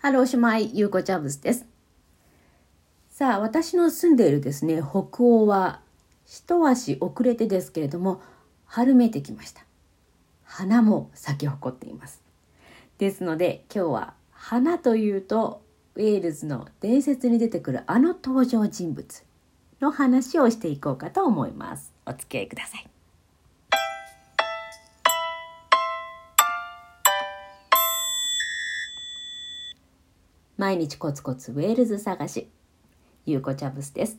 [0.00, 1.66] ハロー姉妹、ゆうこチャブスです。
[3.10, 5.80] さあ、私の住んでいるですね、北欧は
[6.24, 8.22] 一足遅れてですけれども、
[8.64, 9.64] 春めいてきました。
[10.44, 12.22] 花も咲き誇っています。
[12.98, 15.62] ですので、今日は花というと、
[15.96, 19.24] ウェールズの伝説に出てくるあの登場人物
[19.80, 21.92] の話をしていこうかと思います。
[22.06, 22.88] お付き合いください。
[30.58, 32.48] 毎日コツコツウェールズ探し、
[33.26, 34.18] ゆうこチャブスです。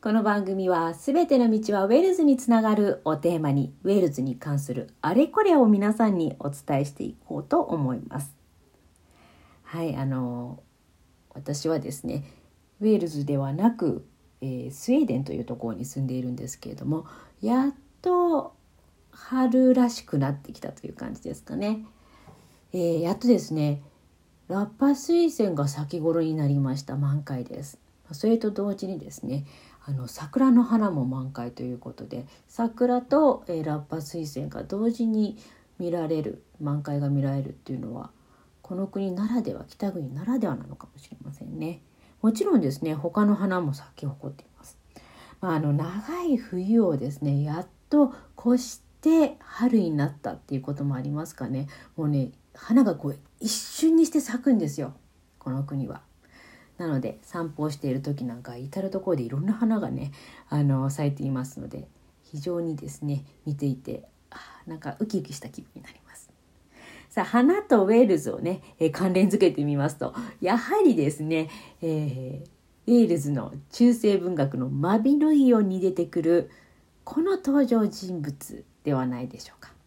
[0.00, 8.32] この番組はすべての道はウェールズにつながるをテーマにウェールズに関するあれこれを皆さんにお伝えしていこうと思います。
[9.64, 10.62] はい、あの、
[11.30, 12.22] 私はですね、
[12.80, 14.06] ウェールズではなく、
[14.40, 17.04] えー、スウェーデンというところに住んでいるんですけれども、
[17.42, 18.54] やっと
[19.10, 21.84] 春らしくなってきたという感じですかね。
[22.72, 23.82] えー、やっとですね、
[24.50, 27.78] ラッパ水仙が咲き頃になりました満開です。
[28.10, 29.44] それと同時にですね
[29.86, 35.38] あの桜の花も満開ということで桜と、えー、ラッパ水仙が同時に
[35.78, 38.10] 見られる満開が見られるっていうのは
[38.60, 41.80] この国ならでは北国ならではなのかもしれませんね。
[42.20, 44.76] もちろんですね他の花も咲き誇っています、
[45.40, 51.68] まあ、あの長い冬をですねやっと越して春になったっていうこともありますかね。
[51.96, 52.32] もうね
[52.62, 54.94] 花がこう一瞬にして咲くんですよ
[55.38, 56.02] この国は。
[56.78, 60.12] なので散歩をしている時なんか至る所でいろんな花がね
[60.48, 61.88] あの咲いていますので
[62.22, 66.30] 非常にですね見ていてあなんかウキウキした気分になります。
[67.10, 71.50] さあ花とウェールズをね、えー、関連づけてみますとやはりですね、
[71.82, 76.50] えー、ウェールズの中世文学のマビロイオンに出てくる
[77.04, 79.79] この登場人物ではないでしょうか。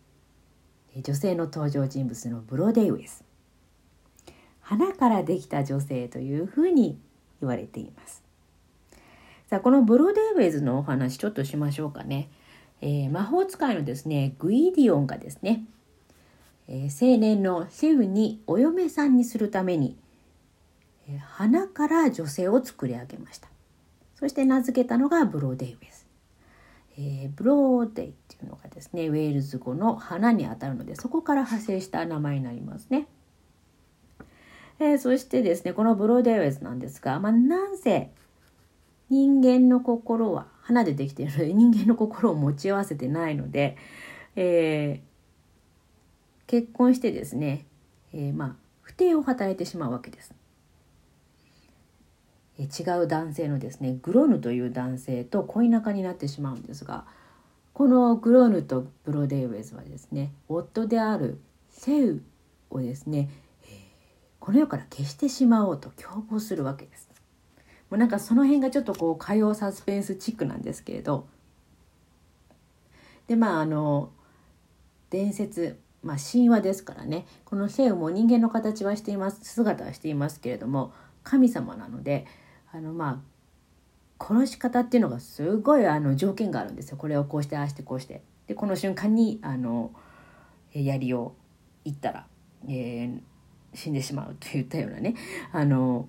[1.01, 3.23] 女性の登場人物のブロデイウェス。
[4.61, 6.97] 花からできた女性というふうに
[7.41, 8.23] 言われています。
[9.47, 12.29] さあこのブロデイウェイズのお話ちょっとしましょうかね、
[12.81, 15.65] えー、魔法使いのですねグイディオンがですね、
[16.67, 19.95] えー、青年のシェフにお嫁さんにするために、
[21.07, 23.47] えー、花から女性を作り上げました。
[24.15, 26.02] そして名付けたのがブロデイウェズ
[26.97, 33.07] えー、ブローデイっていうのがですねウェールズ語の花にあたるのでそこから派生した名前になりますね。
[34.79, 38.11] えー、そしてですねこのブローデイウェイズなんですが、まあ、なんせ
[39.09, 43.77] 人間の心は花でできているので 人間の心を持ち合わせてないので、
[44.35, 47.65] えー、結婚してですね、
[48.13, 50.33] え、まあ不定を働いてしまうわけです。
[52.59, 57.05] 違う男性のですねグロヌという男性と恋仲になってしまうんですが
[57.73, 62.21] このグロヌとブロデイウェズはですね夫であるセウ
[62.69, 63.29] をですね、
[63.63, 63.67] え、
[64.39, 67.09] この世から消してしまおうと共謀するわけです。
[67.89, 71.27] もうなんかその辺がちょっとこう火曜サスペンスチックなんですけれど
[73.27, 74.09] でまああの
[75.11, 80.91] 伝説まあ神話ですからねこのセウも人間の形はしています姿はしていますけれども
[81.23, 82.25] 神様なので
[82.73, 83.23] あのま
[84.19, 89.91] あ殺し方っていうのがすごいあの条件があるんですよこれをこうしてああしてこうしてでこの瞬間にあの
[90.73, 91.35] 槍を
[91.85, 92.25] いったら、
[92.67, 93.19] えー、
[93.73, 95.15] 死んでしまうといったようなね
[95.51, 96.07] あの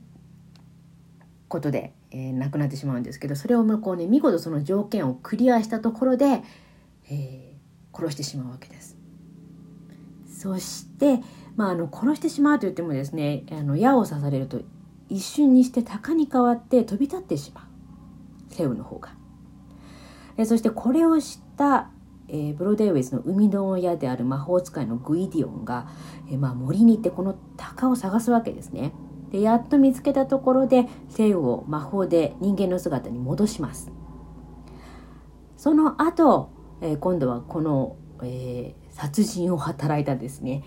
[1.48, 6.42] ことで、えー、亡くなってしまうんですけどそれをこうね見事その条件をクリアしたところで、
[7.10, 8.96] えー、殺してしまうわけです。
[10.26, 11.20] そして、
[11.56, 14.60] まあ、あの殺してしまうと言ってもですねあの矢を刺されると
[15.08, 18.54] 一瞬にして鷹に変わって飛び立ってしまう。
[18.54, 19.10] セウの方が。
[20.36, 21.90] えそしてこれを知った、
[22.28, 25.88] えー、ブロデーウェイズの生みの親である魔法使いのグイディオンが、
[26.30, 28.92] えー、まあ、森に行ってこの鷹を探すわけですね。
[29.30, 33.90] でやっと見つけたところでセウを魔法で人間の姿に戻します。
[35.56, 36.50] その後、
[36.80, 40.62] えー、今度はこの、え殺人を働いたですね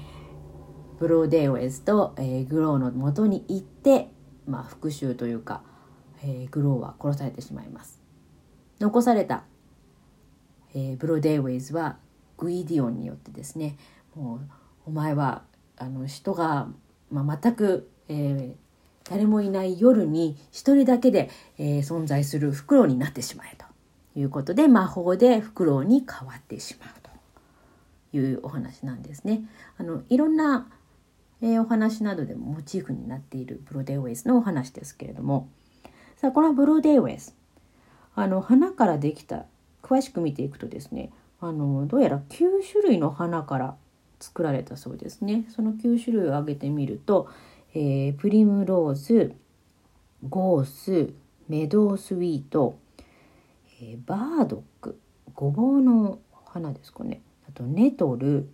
[1.00, 4.12] ブローデーウェイズと、えグローのもとに行って
[4.48, 5.62] まあ、復讐というか、
[6.24, 8.02] えー、グローは殺されてしまいます
[8.80, 9.44] 残された、
[10.74, 11.98] えー、ブロデイウェイズは
[12.38, 13.78] グイディオンによってですね
[14.16, 14.40] もう
[14.88, 15.44] お前は
[15.78, 16.68] あの人が、
[17.12, 23.66] まあ、全く、えー、誰もいない夜に一人だけで、えー、存在するフクロウになってしまえと
[24.20, 26.90] いうことで魔法でフクロウに変わってしまう
[28.12, 29.42] というお話なんですね。
[29.78, 30.68] あのいろんな
[31.42, 35.50] えー、お話などでもモチーフになっているブロデーウェイズのお話ですけれども。
[36.16, 37.34] さあこのブロデーウェイズ。
[38.16, 39.46] あの花からできた
[39.84, 43.76] 詳しく見ていくとですねあのどうやら9種類の花から
[44.20, 45.46] 作られたそうですね。
[45.50, 47.30] その9種類を挙げてみると、
[47.76, 49.36] えー、プリムローズ
[50.28, 51.14] ゴース
[51.48, 52.80] メドウスウィート、
[53.80, 55.00] えー、バードック
[55.36, 57.22] ごぼうの花ですかね。
[57.48, 58.50] あとネトル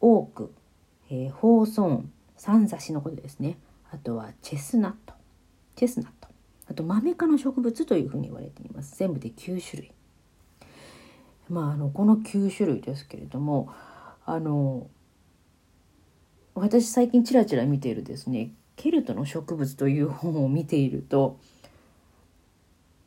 [0.00, 0.52] オーク、
[1.14, 3.56] えー、ホーソンサンザシのことですね。
[3.92, 5.14] あとはチェスナット。
[5.76, 6.28] チェスナット。
[6.68, 8.98] あとマメ科の植物というふうに言われています。
[8.98, 9.92] 全部で9種類。
[11.48, 13.68] まああのこの9種類ですけれども
[14.26, 14.88] あの
[16.54, 21.38] 私最近ちらちら見ているですねケルトの植物という本を見ていると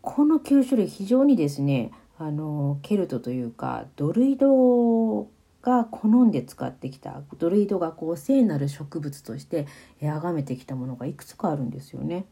[0.01, 5.27] この9種類非常にですねあのケルトというかドルイド
[5.67, 9.67] が好んで使ってきたドルイドがこう聖なる植物として
[9.99, 12.25] 崇めてきたものがいくつかあるんですよね。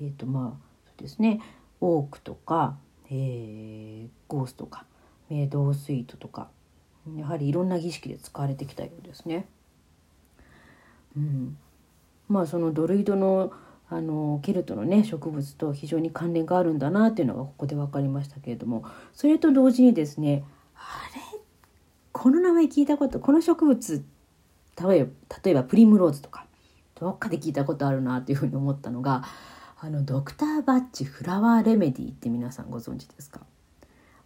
[0.00, 1.42] えっ、ー、とまあそうですね
[1.82, 2.78] オークとか、
[3.10, 4.86] えー、ゴースとか
[5.28, 6.48] メイドースイートとか
[7.14, 9.46] やはりいろんな儀式で使われてきたようですね。
[11.14, 11.58] うん、
[12.30, 13.52] まあそのドルイドの
[13.90, 20.42] あのケルトのね植物と非常に関連があるんだなっていうのがここで分かりましたけれどもそれと同時にですね
[20.74, 21.31] あれ？
[22.22, 24.04] この名前聞いたことこの植物
[24.80, 25.10] 例えば
[25.44, 26.46] 例えばプリムローズとか
[26.94, 29.24] どっかで聞いたことあるなというふうに思ったのが
[29.80, 33.40] あのドクターバッチフラワーレメディって皆さんご存知ですか？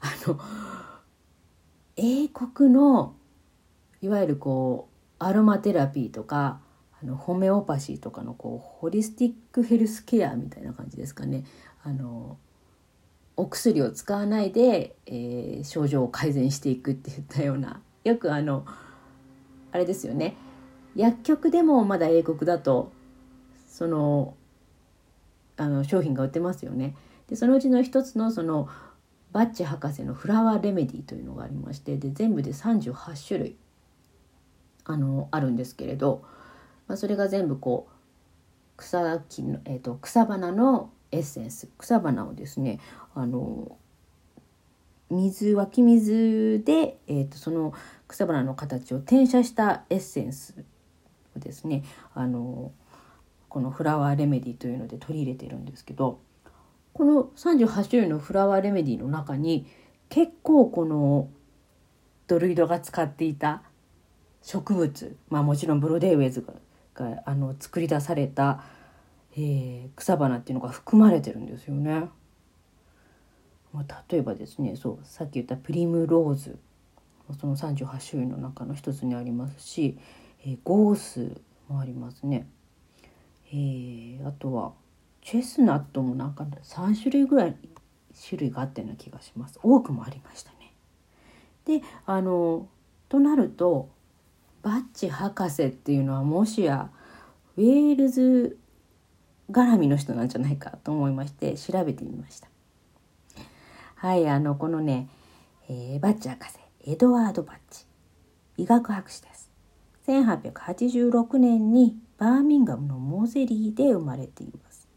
[0.01, 0.39] あの
[1.97, 3.15] 英国の
[4.03, 6.61] いわゆるこうアロマテラピーとか
[7.03, 11.45] あのホメオパシーとかのこうホリスティックヘルスケアみたいな感じですかね。
[11.83, 12.37] あの
[13.37, 18.65] お薬を使わないで、えー、症状を改善していくっていったようなよくあの
[19.73, 20.37] あれですよね
[20.95, 22.93] 薬局でもまだ英国だと
[23.69, 24.35] その
[25.59, 26.95] あの商品が売ってますよね。
[27.29, 28.69] でそのうちの一つのその
[29.33, 33.57] バッチ博士のフラワーレメディというのがありましてで全部で38種類
[34.85, 36.25] あのあるんですけれど
[36.89, 37.93] まあ、それが全部こう
[38.77, 42.79] 草木の、えーと、草花のエッセンス草花をですね
[43.15, 43.77] あの
[45.11, 47.73] 水湧き水で、えーと、その
[48.09, 50.65] 草花の形を転写したエッセンス
[51.37, 51.85] をですね
[52.15, 52.73] あの
[53.49, 56.21] このフラワーレメディというので取り入れてるんですけど
[56.93, 59.67] この38種類のフラワーレメディの中に
[60.09, 61.29] 結構この
[62.27, 63.63] ドルイドが使っていた
[64.43, 66.53] 植物まあもちろんブロデーウェイズが
[66.97, 68.65] があの作り出された、
[69.37, 72.09] えー、草花っていうのが含まれてるんですよね。
[73.73, 76.59] まあ、例えばですねそうさっき言ったプリムローズ
[77.39, 79.99] その38種類の中の一つにありますし、
[80.45, 82.47] えー、ゴースもありますね。
[83.53, 84.73] えー、あとは
[85.23, 87.57] チェスナットもなんか3種類ぐらい
[88.29, 89.59] 種類があったような気がします。
[89.63, 90.73] 多くもありましたね。
[91.67, 92.69] であの
[93.09, 93.91] となると
[94.63, 96.91] バッチ博士っていうのはもしや
[97.57, 98.59] ウェールズ
[99.51, 102.49] 絡みの人なんじゃないかと思いまして調べてみました。
[103.97, 105.09] はいあのこのね、
[105.69, 106.53] えー、バッチ博士
[106.85, 107.85] エドワード・バッチ
[108.57, 109.51] 医学博士です。
[110.07, 114.89] 1886年にバーミンガムのモーゼリーで生まれています。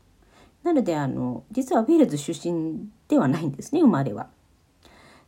[0.64, 4.28] なのであの実はウェールズ出身ではないんですね生まれは。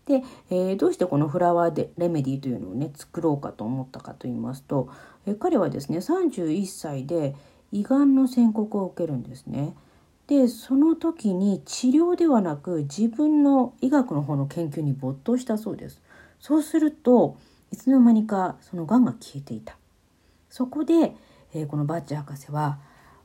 [0.06, 4.90] で、えー、どうしてこのフラワーでレメディというのをね作ろうかと思ったかと言いますと、
[5.26, 7.36] えー、彼はですね31歳で
[7.72, 9.75] 胃がんの宣告を受けるんですね。
[10.28, 16.01] でその時に治療ではなく自分の医学の方の研究に没頭したそうです。
[16.40, 17.38] そうすると
[17.72, 19.78] いつの間にかそのがんが消えていた。
[20.50, 21.16] そこで、
[21.54, 22.80] えー、このバッチ博士は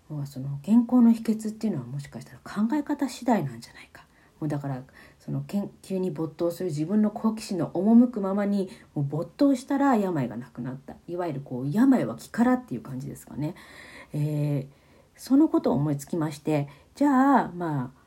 [0.08, 4.06] もうその健康の秘訣っていうのはもしかしたら考え方次第なんじゃないか。
[4.40, 4.82] もうだから
[5.18, 13.54] その研究に没頭する自分の好奇心の赴くままにもう没頭したら病がなくなったいわゆるこう病は気からっていう感じですかね、
[14.12, 14.66] えー、
[15.16, 18.00] そのことを思いつきましてじゃあまあ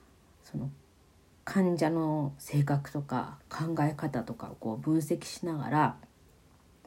[0.43, 0.69] その
[1.45, 5.97] 患者の性格とか考え方とかをこう分析しながら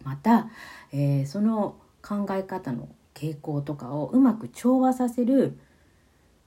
[0.04, 0.49] また、
[0.92, 5.59] えー、その考え方の傾向とかをうまく調和させる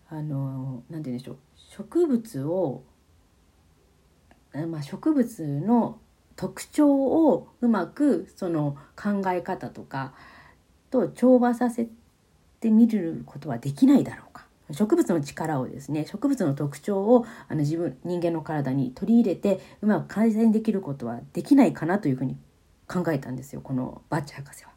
[0.10, 2.84] あの何て言うんでしょう植物を
[4.68, 6.00] まあ、植物の
[6.36, 10.14] 特徴をうまくその考え方とか
[10.90, 11.90] と調和させ
[12.66, 22.36] てみることはできないだろうか植物の力をですね植物の特徴をあの自分人間の体に取り入れてうまく改善できることはできないかなというふうに
[22.88, 24.72] 考えたんですよこのバッチ博士は。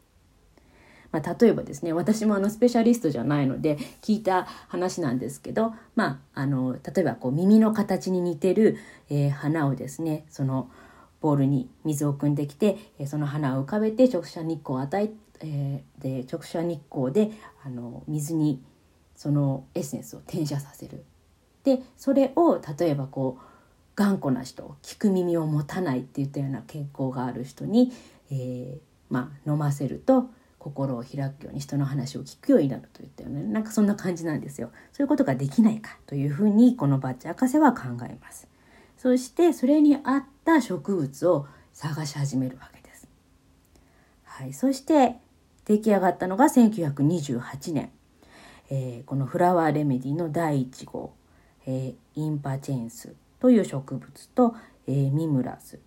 [1.11, 8.77] まあ、例えばですね私もあのスペシャリストじゃないので聞いた話なんですけど、まあ、あの例えばこう耳の形に似てる、
[9.09, 10.69] えー、花をですねその
[11.19, 17.31] ボールに水を汲んできて、えその花を浮かべて直射日光を与ええー、で直射日光で
[17.63, 18.61] あの水に
[19.15, 21.03] そのエッセンスを転写させる。
[21.63, 23.43] でそれを例えばこう
[23.95, 27.91] 頑固な人聞く耳を持たないっていったような傾向がある人に、
[28.31, 28.79] えー、
[29.09, 34.71] まあ、飲ませると心を開くように人の話を聞くようになるといったよねなんかそんな感じなんですよ。
[34.93, 38.47] そういうことができないかというふうにこのバッチ博士は考えます。
[38.97, 43.07] そしてそれに合った植物を探し始めるわけです。
[44.23, 45.15] はい、そして
[45.69, 47.91] 出来上がったのが1928年、
[48.71, 51.13] えー、このフラワーレメディの第1号、
[51.67, 54.55] えー、インパチェンスという植物と、
[54.87, 55.79] えー、ミムラス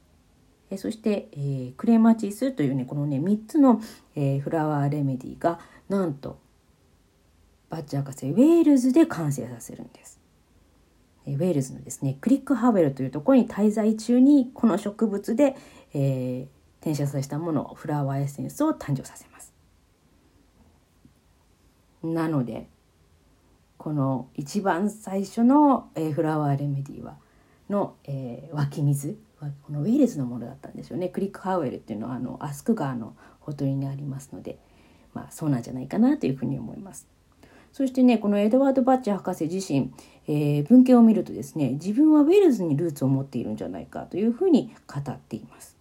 [0.70, 3.82] えそして、えー、クレマチスというねこのね3つの、
[4.14, 5.58] えー、フラワーレメディが
[5.88, 6.38] なんと
[7.68, 10.20] バッチ博士ウェールズで完成させるんです。
[11.26, 15.56] ウェールズのですねクリックハウェルというところに滞在中にこの植物で、
[15.94, 16.46] えー、
[16.80, 19.51] 転写させたものフラワーエッセンスを誕生させます。
[22.02, 22.68] なので
[23.78, 27.16] この一番最初の、えー、フラワーレメディは
[27.68, 34.58] の、えー、湧き水このウェールズのものだったんですよねクリックハウエルっていうのはあのアスク川のほとりにありますので
[35.14, 37.06] まあそうなんじゃないかなというふうに思います。
[37.72, 39.92] そしてねこのエドワード・バッチ博士自身、
[40.28, 45.76] えー、文献を見るとですね自分はウェールズにルーツを持っているんじゃないかというふうに語っています。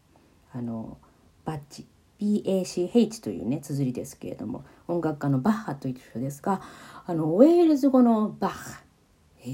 [0.53, 0.97] あの
[1.45, 1.85] バッチ
[2.21, 6.61] BACH というね綴りですけれども音楽家のバッハという人ですが
[7.07, 8.81] あのウェールズ語のバッハ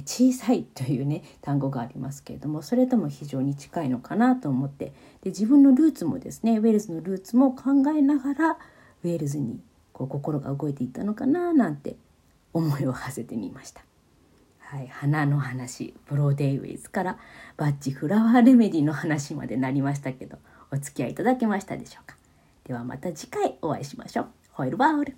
[0.06, 4.88] 小さいというね単語がありますけれどもそれとも非常に近いのかなと思って
[5.22, 8.58] で自分のルーツもですねウェールズのルーツも考えながら
[9.04, 9.62] ウェールズに
[9.94, 11.96] こう心が動いていったのかななんて
[12.52, 13.82] 思いを馳せてみました。
[14.60, 17.18] はい、花の話ブローデイウェイズから
[17.56, 20.40] バッチフラワーレメディの話までなりましたけど
[20.72, 22.17] お付き合いいただけましたでしょうか？
[22.68, 24.28] ではまた次回お会いしましょう。
[24.52, 25.16] ホイルバール